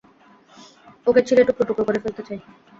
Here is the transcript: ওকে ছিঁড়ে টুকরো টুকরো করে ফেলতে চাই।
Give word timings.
ওকে 1.07 1.21
ছিঁড়ে 1.27 1.43
টুকরো 1.47 1.63
টুকরো 1.69 1.83
করে 1.87 1.99
ফেলতে 2.03 2.21
চাই। 2.27 2.39